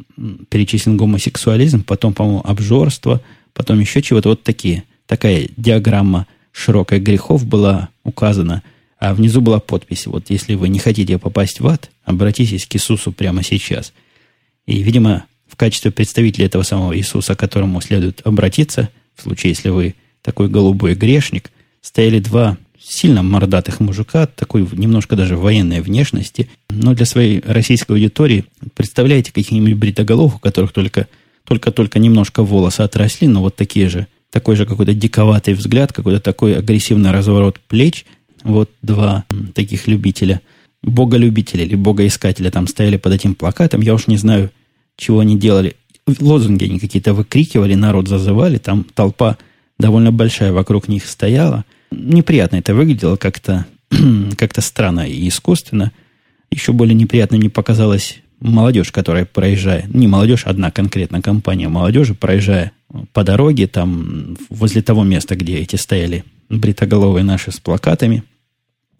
[0.50, 3.22] перечислен гомосексуализм, потом, по-моему, обжорство,
[3.54, 4.30] потом еще чего-то.
[4.30, 4.84] Вот такие.
[5.06, 8.64] Такая диаграмма широкая грехов была указана,
[8.98, 10.08] а внизу была подпись.
[10.08, 13.94] Вот если вы не хотите попасть в ад, обратитесь к Иисусу прямо сейчас.
[14.66, 19.70] И, видимо, в качестве представителя этого самого Иисуса, к которому следует обратиться, в случае, если
[19.70, 26.94] вы такой голубой грешник, стояли два сильно мордатых мужика, такой немножко даже военной внешности, но
[26.94, 31.08] для своей российской аудитории представляете каких-нибудь бритоголов, у которых только
[31.46, 36.56] только-только немножко волосы отросли, но вот такие же, такой же какой-то диковатый взгляд, какой-то такой
[36.56, 38.06] агрессивный разворот плеч.
[38.44, 40.42] Вот два таких любителя,
[40.82, 43.82] боголюбителя или богоискателя там стояли под этим плакатом.
[43.82, 44.52] Я уж не знаю,
[44.96, 45.76] чего они делали.
[46.20, 49.38] Лозунги они какие-то выкрикивали, народ зазывали, там толпа
[49.78, 53.66] довольно большая вокруг них стояла– неприятно это выглядело как-то
[54.38, 55.92] как странно и искусственно.
[56.50, 62.72] Еще более неприятно мне показалась молодежь, которая проезжает, не молодежь, одна конкретно компания молодежи, проезжая
[63.14, 68.24] по дороге, там, возле того места, где эти стояли бритоголовые наши с плакатами,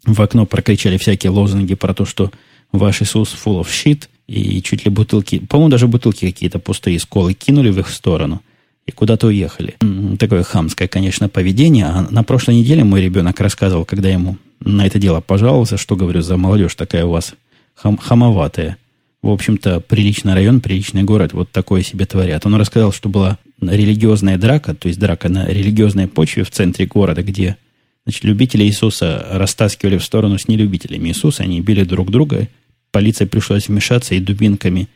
[0.06, 2.30] в окно прокричали всякие лозунги про то, что
[2.70, 7.04] ваш Иисус full of shit, и чуть ли бутылки, по-моему, даже бутылки какие-то пустые из
[7.04, 8.42] колы кинули в их сторону–
[8.86, 9.76] и куда-то уехали.
[10.18, 11.86] Такое хамское, конечно, поведение.
[11.86, 16.22] А на прошлой неделе мой ребенок рассказывал, когда ему на это дело пожаловался, что, говорю,
[16.22, 17.34] за молодежь такая у вас
[17.74, 18.76] хам хамоватая.
[19.22, 22.44] В общем-то, приличный район, приличный город, вот такое себе творят.
[22.44, 27.22] Он рассказал, что была религиозная драка, то есть драка на религиозной почве в центре города,
[27.22, 27.56] где
[28.04, 32.48] значит, любители Иисуса растаскивали в сторону с нелюбителями Иисуса, они били друг друга,
[32.90, 34.88] полиция пришлось вмешаться и дубинками,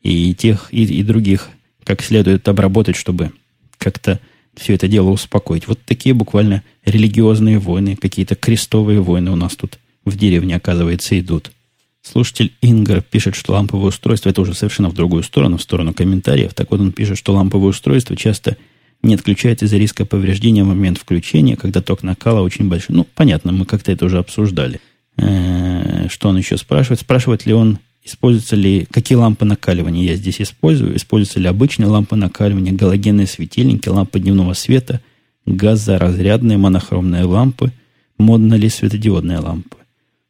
[0.00, 1.48] и тех, и, и других
[1.84, 3.32] как следует обработать, чтобы
[3.78, 4.20] как-то
[4.54, 5.66] все это дело успокоить.
[5.66, 11.52] Вот такие буквально религиозные войны, какие-то крестовые войны у нас тут в деревне, оказывается, идут.
[12.02, 16.52] Слушатель Ингар пишет, что ламповое устройство, это уже совершенно в другую сторону, в сторону комментариев.
[16.52, 18.56] Так вот он пишет, что ламповое устройство часто
[19.02, 22.96] не отключается из-за риска повреждения в момент включения, когда ток накала очень большой.
[22.96, 24.80] Ну, понятно, мы как-то это уже обсуждали.
[25.16, 27.00] Э, что он еще спрашивает?
[27.00, 30.96] Спрашивает ли он, используются ли, какие лампы накаливания я здесь использую?
[30.96, 35.00] Используются ли обычные лампы накаливания, галогенные светильники, лампы дневного света,
[35.46, 37.72] газоразрядные монохромные лампы,
[38.18, 39.76] модно ли светодиодные лампы?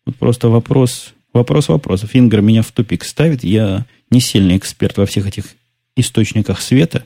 [0.04, 2.10] Вот просто вопрос Вопрос вопросов.
[2.12, 3.42] Ингр меня в тупик ставит.
[3.42, 5.46] Я не сильный эксперт во всех этих
[5.96, 7.04] источниках света.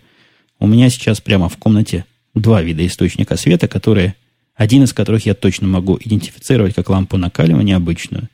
[0.58, 4.16] У меня сейчас прямо в комнате два вида источника света, которые,
[4.56, 8.28] один из которых я точно могу идентифицировать как лампу накаливания обычную.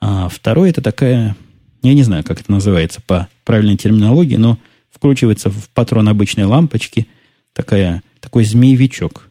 [0.00, 1.36] А второй это такая,
[1.82, 4.58] я не знаю, как это называется по правильной терминологии, но
[4.90, 7.06] вкручивается в патрон обычной лампочки
[7.52, 9.30] такая, такой змеевичок.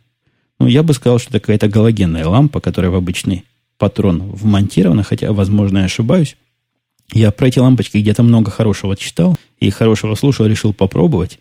[0.59, 3.43] Ну, я бы сказал, что это галогенная лампа, которая в обычной
[3.77, 6.35] патрон вмонтировано, хотя, возможно, я ошибаюсь.
[7.13, 11.39] Я про эти лампочки где-то много хорошего читал и хорошего слушал, решил попробовать.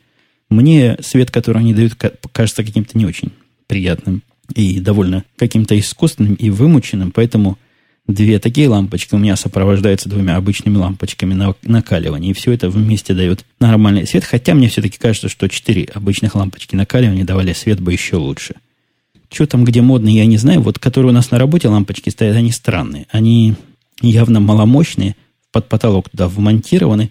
[0.48, 1.94] Мне свет, который они дают,
[2.32, 3.32] кажется каким-то не очень
[3.66, 4.22] приятным
[4.54, 7.58] и довольно каким-то искусственным и вымученным, поэтому
[8.06, 13.14] две такие лампочки у меня сопровождаются двумя обычными лампочками на накаливания, и все это вместе
[13.14, 17.92] дает нормальный свет, хотя мне все-таки кажется, что четыре обычных лампочки накаливания давали свет бы
[17.92, 18.54] еще лучше–
[19.30, 20.60] что там, где модные, я не знаю.
[20.62, 23.06] Вот, которые у нас на работе лампочки стоят, они странные.
[23.10, 23.54] Они
[24.00, 25.16] явно маломощные,
[25.52, 27.10] под потолок туда вмонтированы.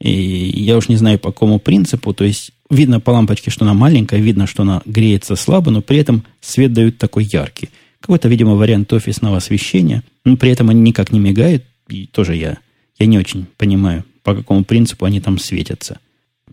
[0.00, 2.14] И я уж не знаю, по какому принципу.
[2.14, 5.98] То есть, видно по лампочке, что она маленькая, видно, что она греется слабо, но при
[5.98, 7.68] этом свет дают такой яркий.
[8.00, 10.02] Какой-то, видимо, вариант офисного освещения.
[10.24, 11.64] Но при этом они никак не мигают.
[11.88, 12.58] И тоже я,
[12.98, 15.98] я не очень понимаю, по какому принципу они там светятся.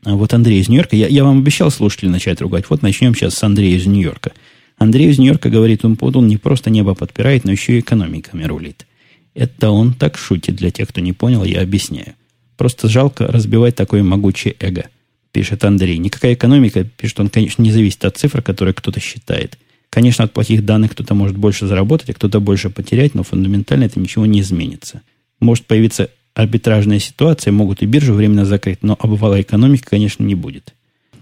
[0.04, 0.96] А вот Андрей из Нью-Йорка.
[0.96, 2.70] Я, я вам обещал слушателей начать ругать.
[2.70, 4.32] Вот начнем сейчас с Андрея из Нью-Йорка.
[4.78, 8.86] Андрей из Нью-Йорка говорит, он он не просто небо подпирает, но еще и экономиками рулит.
[9.34, 12.16] Это он так шутит для тех, кто не понял, я объясняю.
[12.58, 14.86] Просто жалко разбивать такое могучее эго,
[15.32, 15.98] пишет Андрей.
[15.98, 19.58] Никакая экономика, пишет он, конечно, не зависит от цифр, которые кто-то считает.
[19.90, 24.00] Конечно, от плохих данных кто-то может больше заработать, а кто-то больше потерять, но фундаментально это
[24.00, 25.02] ничего не изменится.
[25.40, 30.74] Может появиться арбитражная ситуация, могут и биржу временно закрыть, но обвала экономики, конечно, не будет.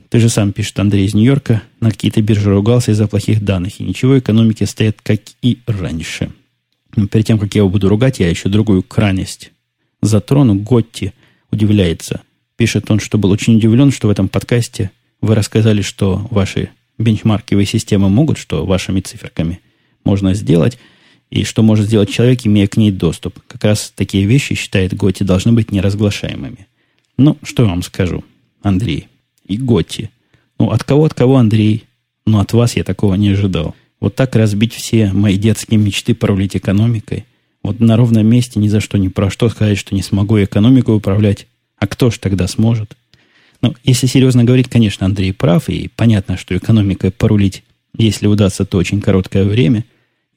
[0.10, 3.80] Ты же сам, пишет Андрей из Нью-Йорка, на какие-то биржи ругался из-за плохих данных.
[3.80, 6.32] И ничего, экономики стоят как и раньше.
[6.96, 9.52] Но перед тем, как я его буду ругать, я еще другую крайность
[10.02, 10.56] затрону.
[10.56, 11.12] Готти
[11.52, 12.22] удивляется.
[12.56, 17.66] Пишет он, что был очень удивлен, что в этом подкасте вы рассказали, что ваши бенчмарковые
[17.66, 19.60] системы могут, что вашими циферками
[20.04, 20.78] можно сделать,
[21.30, 23.40] и что может сделать человек, имея к ней доступ.
[23.48, 26.68] Как раз такие вещи, считает Готти, должны быть неразглашаемыми.
[27.18, 28.24] Ну, что я вам скажу,
[28.62, 29.08] Андрей
[29.46, 30.10] и Готти.
[30.60, 31.86] Ну, от кого, от кого, Андрей?
[32.26, 33.76] Ну, от вас я такого не ожидал.
[34.00, 37.26] Вот так разбить все мои детские мечты порулить экономикой.
[37.64, 40.94] Вот на ровном месте ни за что, ни про что сказать, что не смогу экономику
[40.94, 41.48] управлять.
[41.78, 42.96] А кто ж тогда сможет?
[43.62, 47.64] Ну, если серьезно говорить, конечно, Андрей прав, и понятно, что экономикой порулить,
[47.98, 49.86] если удастся, то очень короткое время,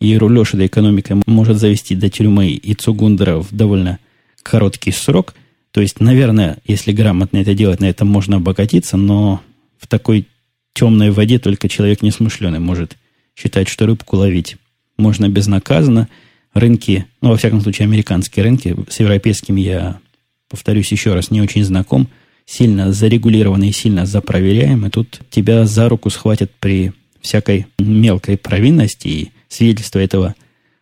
[0.01, 3.99] и рулеж этой экономикой может завести до тюрьмы и Цугундера в довольно
[4.43, 5.35] короткий срок–
[5.79, 9.41] то есть, наверное, если грамотно это делать, на этом можно обогатиться, но
[9.79, 10.27] в такой
[10.73, 12.97] темной воде только человек несмышленый может
[13.37, 14.57] считать, что рыбку ловить
[14.97, 16.09] можно безнаказанно.
[16.55, 20.01] Рынки, ну, во всяком случае, американские рынки, с европейскими я,
[20.49, 22.09] повторюсь еще раз, не очень знаком,
[22.49, 24.89] сильно зарегулированы и сильно запроверяемы.
[24.89, 30.35] Тут тебя за руку схватят при всякой мелкой провинности, и свидетельства этого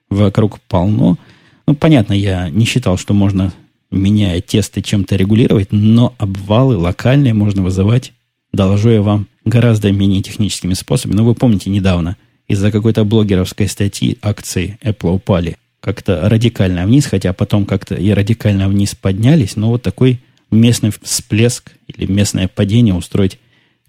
[0.08, 1.18] вокруг полно.
[1.66, 3.52] Ну, понятно, я не считал, что можно
[3.90, 8.12] меняя тесты, чем-то регулировать, но обвалы локальные можно вызывать,
[8.52, 11.16] доложу я вам, гораздо менее техническими способами.
[11.16, 17.32] Но вы помните, недавно из-за какой-то блогеровской статьи акции Apple упали как-то радикально вниз, хотя
[17.32, 20.20] потом как-то и радикально вниз поднялись, но вот такой
[20.50, 23.38] местный всплеск или местное падение устроить,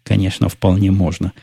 [0.04, 1.34] конечно, вполне можно.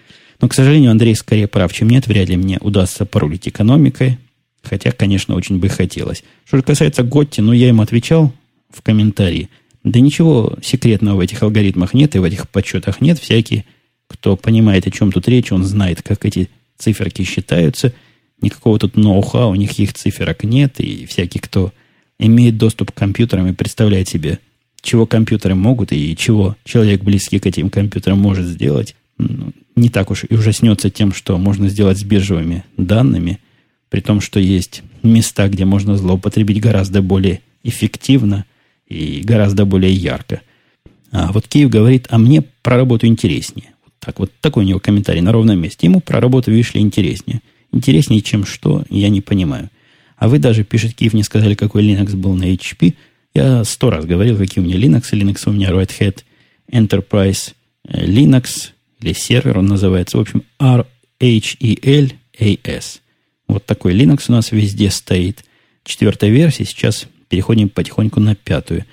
[0.41, 2.07] Но, к сожалению, Андрей скорее прав, чем нет.
[2.07, 4.19] Вряд ли мне удастся порулить экономикой.
[4.63, 6.25] Хотя, конечно, очень бы хотелось.
[6.45, 8.33] Что же касается Готти, ну, я ему отвечал
[8.71, 9.51] в комментарии.
[9.85, 13.19] Да ничего секретного в этих алгоритмах нет и в этих подсчетах нет.
[13.19, 13.65] Всякий,
[14.09, 16.49] кто понимает, о чем тут речь, он знает, как эти
[16.79, 17.93] циферки считаются.
[18.41, 20.81] Никакого тут ноу-хау, никаких циферок нет.
[20.81, 21.73] И всякий, кто
[22.19, 24.39] имеет доступ к компьютерам и представляет себе,
[24.85, 28.95] чего компьютеры могут и чего человек близкий к этим компьютерам может сделать,
[29.75, 33.41] не так уж и ужаснется тем, что можно сделать с биржевыми данными,
[33.89, 38.45] при том, что есть места, где можно злоупотребить гораздо более эффективно
[38.87, 40.43] и гораздо более ярко.
[41.11, 43.71] А вот Киев говорит, а мне про работу интереснее.
[43.85, 45.87] Вот так вот такой у него комментарий на ровном месте.
[45.87, 47.41] Ему про работу, видишь ли, интереснее.
[47.73, 49.71] Интереснее, чем что, я не понимаю.
[50.17, 52.95] А вы даже, пишет Киев, не сказали, какой Linux был на HP.
[53.35, 55.13] Я сто раз говорил, какие у меня Linux.
[55.13, 56.23] Linux у меня Red Hat
[56.71, 57.55] Enterprise
[57.87, 58.71] э, Linux,
[59.01, 60.19] или сервер он называется.
[60.19, 60.95] В общем, RHELAS.
[63.49, 65.45] Вот такой Linux у нас везде стоит.
[65.83, 66.65] Четвертая версия.
[66.65, 68.85] Сейчас переходим потихоньку на пятую.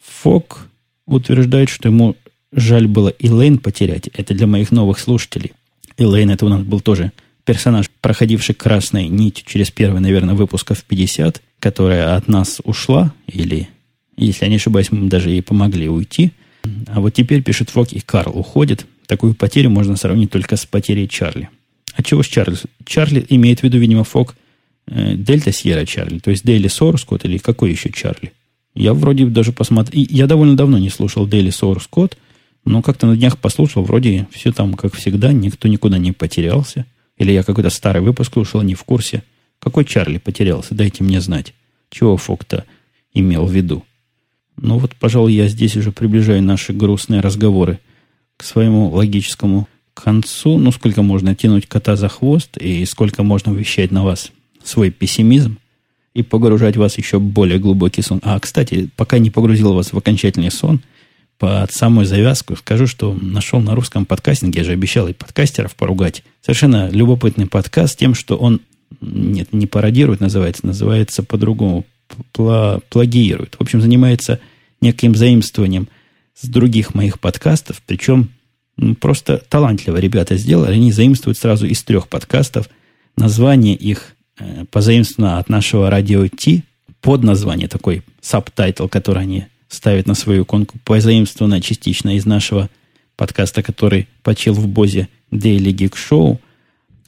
[0.00, 0.68] Фок
[1.06, 2.16] утверждает, что ему
[2.52, 4.08] жаль было Элейн потерять.
[4.08, 5.52] Это для моих новых слушателей.
[5.96, 7.12] Элейн это у нас был тоже
[7.44, 13.68] персонаж, проходивший красной нить через первый, наверное, выпусков 50, которая от нас ушла, или,
[14.26, 16.32] если я не ошибаюсь, мы даже ей помогли уйти.
[16.88, 18.86] А вот теперь, пишет Фок, и Карл уходит.
[19.06, 21.48] Такую потерю можно сравнить только с потерей Чарли.
[21.94, 22.56] А чего с Чарли?
[22.84, 24.36] Чарли имеет в виду, видимо, Фок
[24.86, 28.32] э, Дельта Сьерра Чарли, то есть Дейли Code или какой еще Чарли?
[28.74, 30.06] Я вроде даже посмотрел...
[30.08, 32.12] Я довольно давно не слушал Source Code,
[32.64, 36.86] но как-то на днях послушал, вроде все там, как всегда, никто никуда не потерялся.
[37.16, 39.22] Или я какой-то старый выпуск слушал, не в курсе.
[39.58, 40.74] Какой Чарли потерялся?
[40.74, 41.52] Дайте мне знать.
[41.90, 42.64] Чего Фок-то
[43.12, 43.84] имел в виду?
[44.62, 47.80] Ну вот, пожалуй, я здесь уже приближаю наши грустные разговоры
[48.36, 50.58] к своему логическому концу.
[50.58, 54.32] Ну, сколько можно тянуть кота за хвост и сколько можно вещать на вас
[54.62, 55.58] свой пессимизм
[56.14, 58.20] и погружать вас еще более глубокий сон.
[58.22, 60.80] А, кстати, пока не погрузил вас в окончательный сон,
[61.38, 66.22] под самую завязку скажу, что нашел на русском подкастинге, я же обещал и подкастеров поругать,
[66.42, 68.60] совершенно любопытный подкаст тем, что он,
[69.00, 71.86] нет, не пародирует, называется, называется по-другому,
[72.32, 73.56] плагирует.
[73.56, 74.40] В общем, занимается
[74.80, 75.88] неким заимствованием
[76.34, 78.30] с других моих подкастов, причем
[79.00, 80.74] просто талантливо ребята сделали.
[80.74, 82.68] Они заимствуют сразу из трех подкастов.
[83.16, 86.64] Название их э, позаимствовано от нашего Радио-Т,
[87.00, 92.68] под название такой subtitle, который они ставят на свою иконку, позаимствовано частично из нашего
[93.16, 96.38] подкаста, который почил в Бозе Daily Geek Show,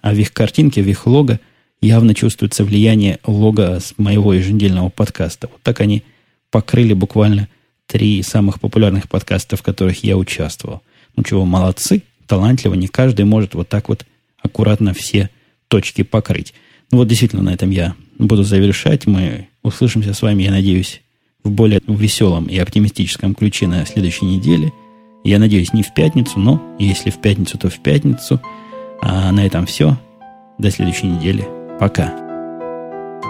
[0.01, 1.41] а в их картинке, в их лого
[1.83, 5.49] явно чувствуется влияние лога с моего еженедельного подкаста.
[5.53, 6.03] Вот так они
[6.51, 7.49] покрыли буквально
[7.87, 10.83] три самых популярных подкаста, в которых я участвовал.
[11.17, 14.07] Ну чего, молодцы, талантливо, не каждый может вот так вот
[14.41, 15.29] аккуратно все
[15.69, 16.55] точки покрыть.
[16.91, 19.07] Ну вот действительно на этом я буду завершать.
[19.07, 21.03] Мы услышимся с вами, я надеюсь,
[21.43, 24.73] в более веселом и оптимистическом ключе на следующей неделе.
[25.25, 28.41] Я надеюсь, не в пятницу, но если в пятницу, то в пятницу.
[29.01, 29.99] А на этом все.
[30.59, 31.62] До следующей недели.
[31.82, 32.08] Пока.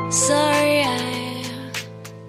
[0.10, 1.62] Sorry, I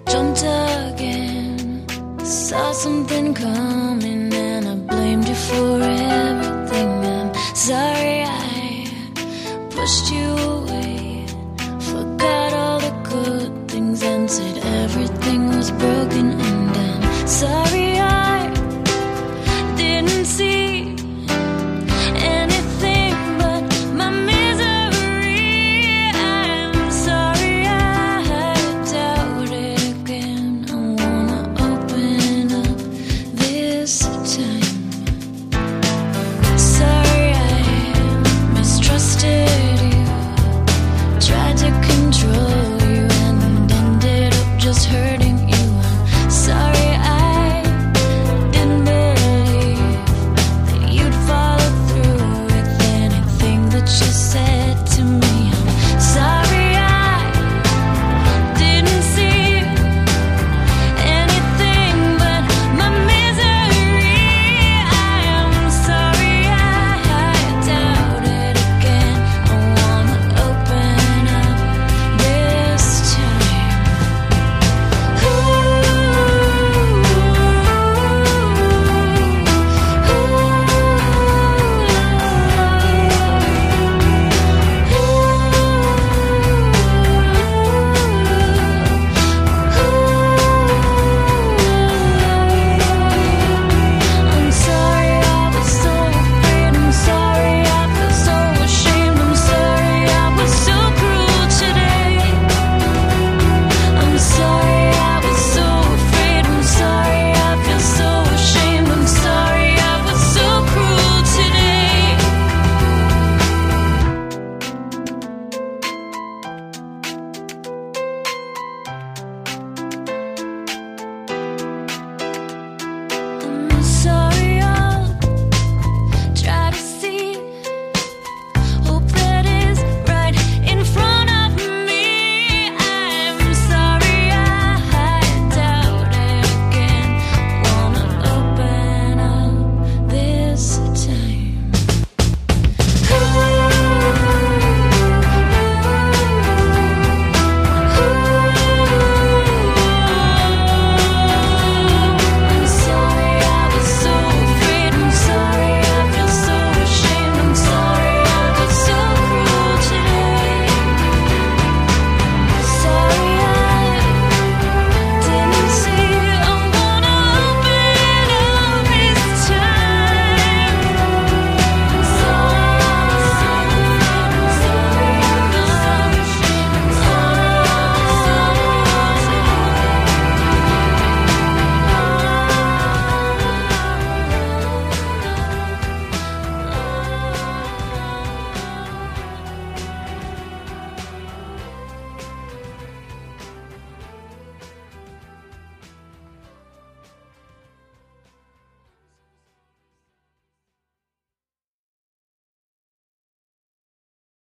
[0.09, 1.85] jumped again.
[2.23, 7.05] Saw something coming and I blamed you for everything.
[7.05, 8.87] I'm sorry I
[9.69, 10.32] pushed you